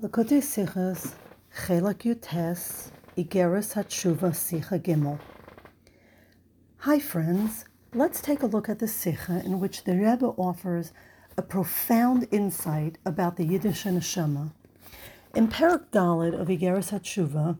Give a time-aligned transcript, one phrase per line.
[0.00, 1.14] Sichas,
[1.54, 5.18] Chelek Yutes, Iggeres Hateshuva Sicha Gimel.
[6.78, 10.92] Hi friends, let's take a look at the Sicha in which the Rebbe offers
[11.36, 14.52] a profound insight about the Yiddish neshama.
[15.34, 17.58] In Perak Dalit of Iggeres Hateshuva,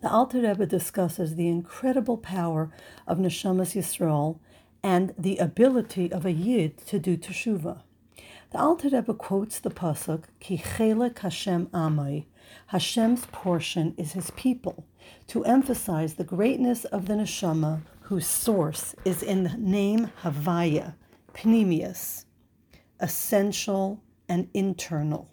[0.00, 2.70] the Alter Rebbe discusses the incredible power
[3.06, 4.38] of Neshamas Yisrael
[4.82, 7.82] and the ability of a Yid to do Teshuvah.
[8.52, 12.26] The Alter Rebbe quotes the pasuk, "Ki chelek Hashem amai,"
[12.68, 14.84] Hashem's portion is His people,
[15.26, 20.94] to emphasize the greatness of the neshama, whose source is in the name Havaya,
[21.34, 22.24] Pnimius,
[23.00, 25.28] essential and internal.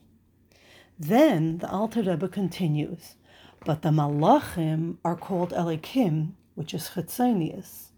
[0.98, 3.16] Then the Alter Rebbe continues,
[3.64, 7.92] but the Malachim are called Elikim, which is Chitzonius,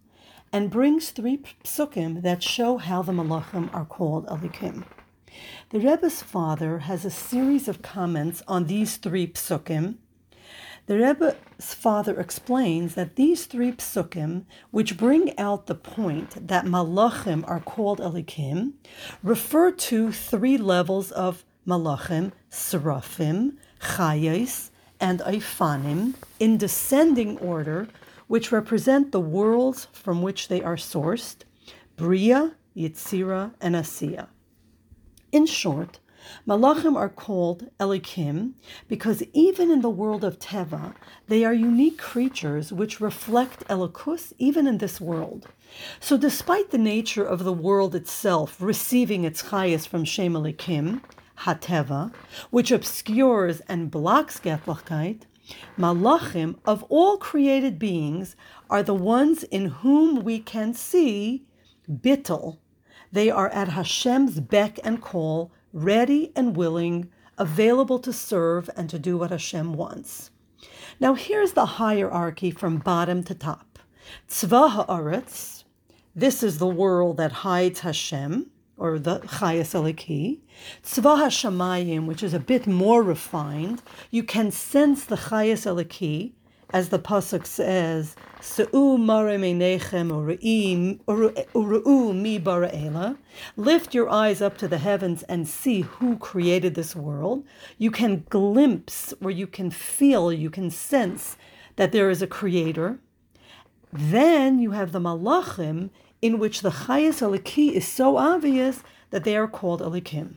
[0.52, 4.84] and brings three psukim that show how the Malachim are called Elikim.
[5.70, 9.95] The Rebbe's father has a series of comments on these three psukim.
[10.88, 17.44] The Rebbe's father explains that these three psukim, which bring out the point that malachim
[17.47, 18.73] are called elikim,
[19.23, 27.88] refer to three levels of malachim, seraphim, chayes, and ifanim, in descending order,
[28.27, 31.38] which represent the worlds from which they are sourced,
[31.95, 34.27] Bria, Yitzira, and Asiya.
[35.36, 36.00] In short,
[36.47, 38.53] Malachim are called Elikim
[38.88, 40.95] because even in the world of Teva,
[41.27, 45.50] they are unique creatures which reflect Elikus even in this world.
[46.00, 51.02] So, despite the nature of the world itself receiving its chayas from Shem Elikim,
[51.39, 52.14] Hateva,
[52.49, 55.23] which obscures and blocks Getlachkeit,
[55.77, 58.38] Malachim of all created beings
[58.70, 61.45] are the ones in whom we can see
[61.92, 62.59] Bittel,
[63.16, 68.99] they are at Hashem's beck and call, ready and willing, available to serve and to
[68.99, 70.31] do what Hashem wants.
[70.99, 73.80] Now, here's the hierarchy from bottom to top.
[74.30, 75.64] Tzva ha'aretz,
[76.14, 80.39] this is the world that hides Hashem, or the Chayas Eliki.
[80.83, 83.81] Tzva HaShamayim, which is a bit more refined,
[84.11, 86.33] you can sense the Chayas Eliki,
[86.75, 89.53] as the pasuk says, "Se'u mare mi
[92.47, 93.17] bara'ela."
[93.55, 97.45] Lift your eyes up to the heavens and see who created this world.
[97.77, 101.37] You can glimpse, or you can feel, you can sense
[101.77, 102.99] that there is a creator.
[103.93, 109.37] Then you have the malachim, in which the chayas aliki is so obvious that they
[109.37, 110.36] are called alikim.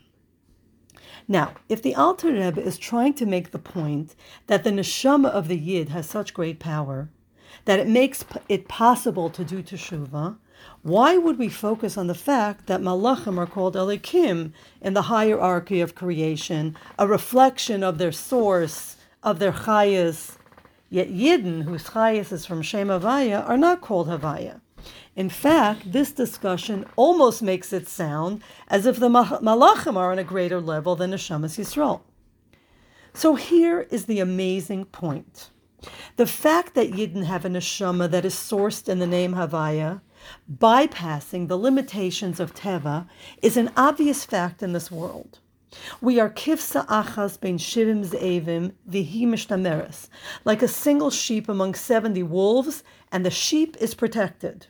[1.27, 4.15] Now, if the Alter Rebbe is trying to make the point
[4.47, 7.09] that the neshama of the Yid has such great power
[7.65, 10.37] that it makes it possible to do teshuvah,
[10.83, 15.81] why would we focus on the fact that malachim are called elikim in the hierarchy
[15.81, 20.37] of creation, a reflection of their source, of their chayas,
[20.91, 24.61] yet Yidden, whose chayas is from Shem Havaya, are not called Havaya?
[25.17, 30.25] In fact, this discussion almost makes it sound as if the Malachim are on a
[30.25, 32.01] greater level than Neshamas Yisrael.
[33.15, 35.51] So here is the amazing point.
[36.17, 40.01] The fact that Yidden have a neshama that is sourced in the name Havaya,
[40.53, 43.09] bypassing the limitations of Teva,
[43.43, 45.39] is an obvious fact in this world.
[46.01, 50.09] We are kifsa achas ben shivim ze'evim vihi mishtameres,
[50.45, 54.67] like a single sheep among seventy wolves, and the sheep is protected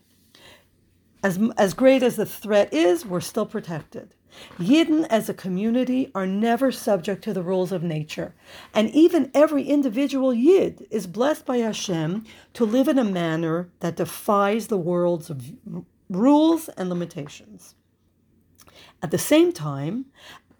[1.23, 4.15] as, as great as the threat is, we're still protected.
[4.59, 8.35] Yidden as a community are never subject to the rules of nature,
[8.75, 13.97] and even every individual Yid is blessed by Hashem to live in a manner that
[13.97, 15.33] defies the world's
[16.09, 17.75] rules and limitations.
[19.03, 20.07] At the same time,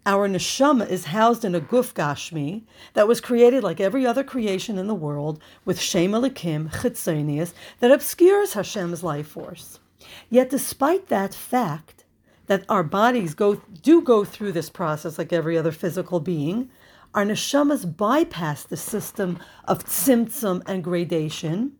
[0.09, 4.79] our neshama is housed in a guf gashmi that was created like every other creation
[4.79, 9.79] in the world with shem elikim chitzonius that obscures Hashem's life force.
[10.27, 12.05] Yet, despite that fact
[12.47, 16.71] that our bodies go do go through this process like every other physical being,
[17.13, 21.73] our neshamas bypass the system of tzimtzum and gradation,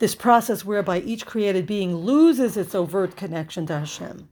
[0.00, 4.28] this process whereby each created being loses its overt connection to Hashem.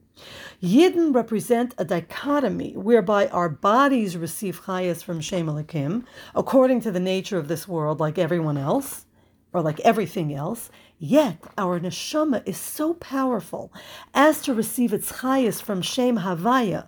[0.61, 6.99] Yidden represent a dichotomy whereby our bodies receive chayas from Shem Elikim, according to the
[6.99, 9.05] nature of this world, like everyone else,
[9.53, 13.71] or like everything else, Yet our neshama is so powerful
[14.13, 16.87] as to receive its chayas from Shem Havaya,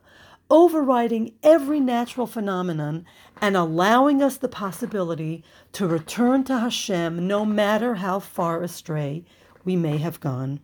[0.50, 3.06] overriding every natural phenomenon
[3.42, 9.26] and allowing us the possibility to return to Hashem no matter how far astray
[9.66, 10.62] we may have gone.